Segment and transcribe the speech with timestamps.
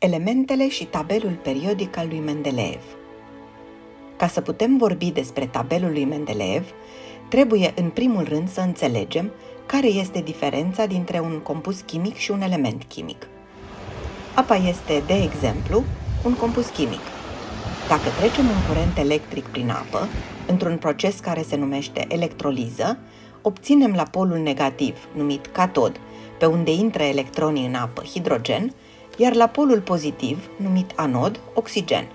[0.00, 2.82] Elementele și tabelul periodic al lui Mendeleev
[4.16, 6.66] Ca să putem vorbi despre tabelul lui Mendeleev,
[7.28, 9.30] trebuie în primul rând să înțelegem
[9.66, 13.26] care este diferența dintre un compus chimic și un element chimic.
[14.34, 15.84] Apa este, de exemplu,
[16.24, 17.02] un compus chimic.
[17.88, 20.08] Dacă trecem un curent electric prin apă,
[20.46, 22.98] într-un proces care se numește electroliză,
[23.42, 26.00] obținem la polul negativ, numit catod,
[26.38, 28.74] pe unde intră electronii în apă, hidrogen,
[29.20, 32.08] iar la polul pozitiv, numit anod, oxigen.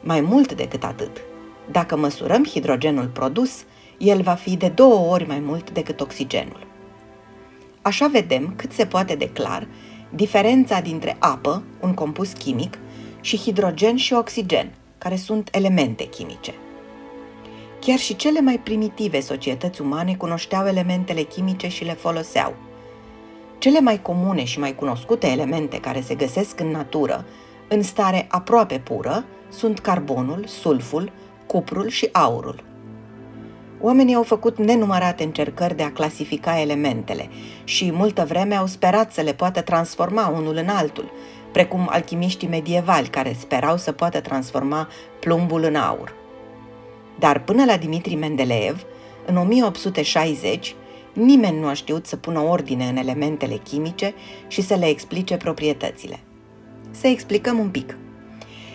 [0.00, 1.20] Mai mult decât atât,
[1.70, 3.64] dacă măsurăm hidrogenul produs,
[3.98, 6.66] el va fi de două ori mai mult decât oxigenul.
[7.82, 9.68] Așa vedem cât se poate de clar
[10.10, 12.78] diferența dintre apă, un compus chimic,
[13.20, 16.54] și hidrogen și oxigen, care sunt elemente chimice.
[17.80, 22.54] Chiar și cele mai primitive societăți umane cunoșteau elementele chimice și le foloseau–
[23.58, 27.24] cele mai comune și mai cunoscute elemente care se găsesc în natură,
[27.68, 31.12] în stare aproape pură, sunt carbonul, sulful,
[31.46, 32.64] cuprul și aurul.
[33.80, 37.28] Oamenii au făcut nenumărate încercări de a clasifica elementele
[37.64, 41.10] și multă vreme au sperat să le poată transforma unul în altul,
[41.52, 44.88] precum alchimiștii medievali care sperau să poată transforma
[45.20, 46.14] plumbul în aur.
[47.18, 48.84] Dar până la Dimitri Mendeleev,
[49.26, 50.74] în 1860,
[51.16, 54.14] Nimeni nu a știut să pună ordine în elementele chimice
[54.46, 56.20] și să le explice proprietățile.
[56.90, 57.96] Să explicăm un pic.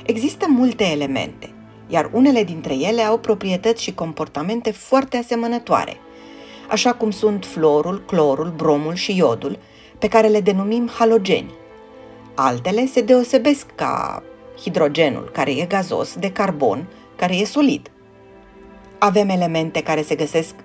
[0.05, 1.53] Există multe elemente,
[1.87, 5.97] iar unele dintre ele au proprietăți și comportamente foarte asemănătoare,
[6.69, 9.59] așa cum sunt florul, clorul, bromul și iodul,
[9.97, 11.51] pe care le denumim halogeni.
[12.35, 14.23] Altele se deosebesc ca
[14.61, 17.91] hidrogenul, care e gazos, de carbon, care e solid.
[18.97, 20.55] Avem elemente care se găsesc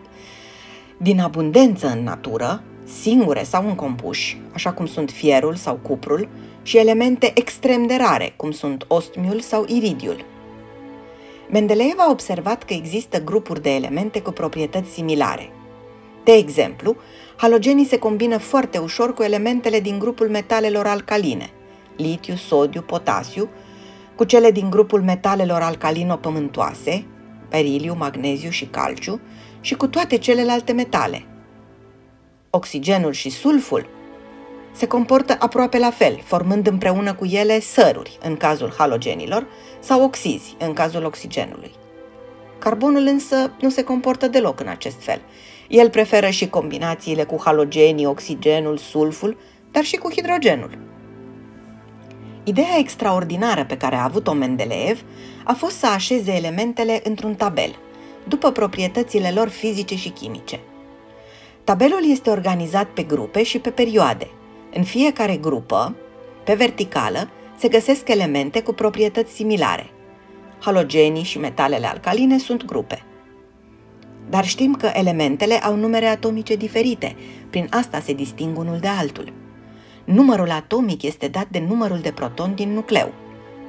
[0.97, 6.29] din abundență în natură, singure sau în compuși, așa cum sunt fierul sau cuprul,
[6.63, 10.25] și elemente extrem de rare, cum sunt ostmiul sau iridiul.
[11.51, 15.51] Mendeleev a observat că există grupuri de elemente cu proprietăți similare.
[16.25, 16.97] De exemplu,
[17.37, 21.51] halogenii se combină foarte ușor cu elementele din grupul metalelor alcaline,
[21.97, 23.49] litiu, sodiu, potasiu,
[24.15, 27.05] cu cele din grupul metalelor alcalino-pământoase,
[27.49, 29.21] beriliu, magneziu și calciu,
[29.67, 31.25] și cu toate celelalte metale.
[32.51, 33.89] Oxigenul și sulful
[34.73, 39.47] se comportă aproape la fel, formând împreună cu ele săruri, în cazul halogenilor,
[39.81, 41.71] sau oxizi, în cazul oxigenului.
[42.59, 45.21] Carbonul însă nu se comportă deloc în acest fel.
[45.69, 49.37] El preferă și combinațiile cu halogenii, oxigenul, sulful,
[49.71, 50.79] dar și cu hidrogenul.
[52.45, 55.03] Ideea extraordinară pe care a avut-o Mendeleev
[55.45, 57.79] a fost să așeze elementele într-un tabel–
[58.29, 60.61] după proprietățile lor fizice și chimice.
[61.65, 64.31] Tabelul este organizat pe grupe și pe perioade.
[64.75, 65.97] În fiecare grupă,
[66.45, 69.91] pe verticală, se găsesc elemente cu proprietăți similare.
[70.61, 73.05] Halogenii și metalele alcaline sunt grupe.
[74.29, 77.17] Dar știm că elementele au numere atomice diferite,
[77.51, 79.33] prin asta se disting unul de altul.
[80.05, 83.13] Numărul atomic este dat de numărul de protoni din nucleu.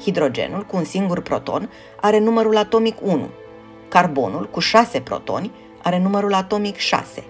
[0.01, 1.69] Hidrogenul, cu un singur proton,
[2.01, 3.29] are numărul atomic 1,
[3.87, 5.51] Carbonul, cu 6 protoni,
[5.83, 7.23] are numărul atomic 6.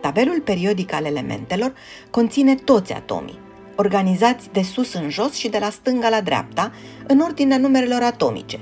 [0.00, 1.72] Tabelul periodic al elementelor
[2.10, 3.38] conține toți atomii,
[3.76, 6.72] organizați de sus în jos și de la stânga la dreapta,
[7.06, 8.58] în ordinea numerelor atomice.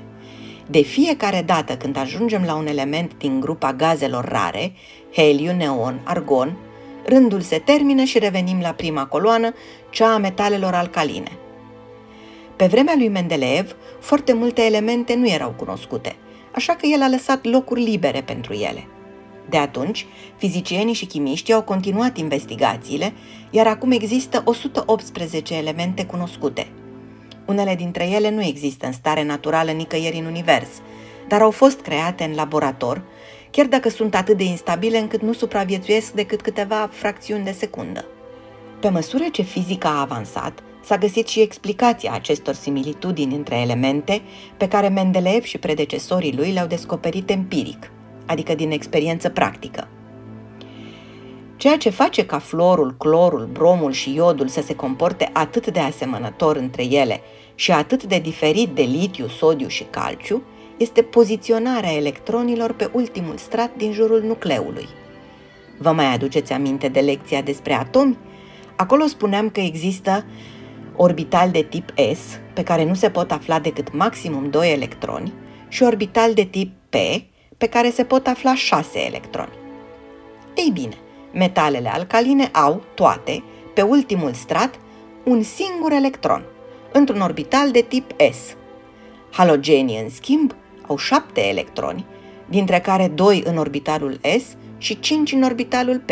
[0.67, 4.73] De fiecare dată când ajungem la un element din grupa gazelor rare,
[5.13, 6.57] heliu, neon, argon,
[7.05, 9.53] rândul se termină și revenim la prima coloană,
[9.89, 11.31] cea a metalelor alcaline.
[12.55, 16.15] Pe vremea lui Mendeleev, foarte multe elemente nu erau cunoscute–
[16.55, 18.87] așa că el a lăsat locuri libere pentru ele.
[19.49, 20.05] De atunci,
[20.37, 23.13] fizicienii și chimiștii au continuat investigațiile,
[23.49, 26.67] iar acum există 118 elemente cunoscute.
[27.45, 30.67] Unele dintre ele nu există în stare naturală nicăieri în univers,
[31.27, 33.01] dar au fost create în laborator,
[33.51, 38.05] chiar dacă sunt atât de instabile încât nu supraviețuiesc decât câteva fracțiuni de secundă.
[38.79, 44.21] Pe măsură ce fizica a avansat, S-a găsit și explicația acestor similitudini între elemente
[44.57, 47.91] pe care Mendeleev și predecesorii lui le-au descoperit empiric,
[48.25, 49.87] adică din experiență practică.
[51.57, 56.55] Ceea ce face ca florul, clorul, bromul și iodul să se comporte atât de asemănător
[56.55, 57.21] între ele
[57.55, 60.43] și atât de diferit de litiu, sodiu și calciu,
[60.77, 64.87] este poziționarea electronilor pe ultimul strat din jurul nucleului.
[65.77, 68.17] Vă mai aduceți aminte de lecția despre atomi?
[68.75, 70.25] Acolo spuneam că există
[70.95, 75.33] orbital de tip S, pe care nu se pot afla decât maximum 2 electroni,
[75.67, 76.95] și orbital de tip P,
[77.57, 79.51] pe care se pot afla 6 electroni.
[80.55, 80.97] Ei bine,
[81.33, 83.43] metalele alcaline au, toate,
[83.73, 84.79] pe ultimul strat,
[85.23, 86.43] un singur electron,
[86.91, 88.55] într-un orbital de tip S.
[89.31, 90.55] Halogenii, în schimb,
[90.87, 92.05] au șapte electroni,
[92.49, 96.11] dintre care doi în orbitalul S și cinci în orbitalul P.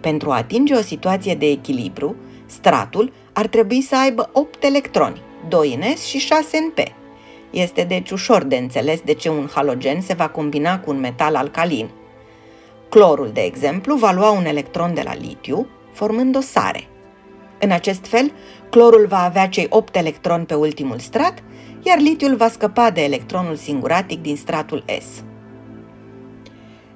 [0.00, 2.16] Pentru a atinge o situație de echilibru,
[2.46, 6.78] stratul ar trebui să aibă 8 electroni, 2 în S și 6 în P.
[7.50, 11.36] Este deci ușor de înțeles de ce un halogen se va combina cu un metal
[11.36, 11.90] alcalin.
[12.88, 16.88] Clorul, de exemplu, va lua un electron de la litiu, formând o sare.
[17.60, 18.32] În acest fel,
[18.70, 21.42] clorul va avea cei 8 electroni pe ultimul strat,
[21.82, 25.22] iar litiul va scăpa de electronul singuratic din stratul S.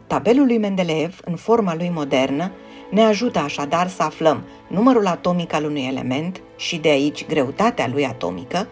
[0.06, 2.52] Tabelul lui Mendeleev, în forma lui modernă,
[2.92, 8.06] ne ajută așadar să aflăm numărul atomic al unui element și de aici greutatea lui
[8.06, 8.68] atomică,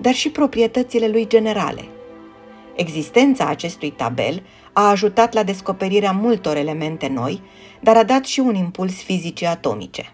[0.00, 1.84] dar și proprietățile lui generale.
[2.74, 7.42] Existența acestui tabel a ajutat la descoperirea multor elemente noi,
[7.80, 10.12] dar a dat și un impuls fizicii atomice.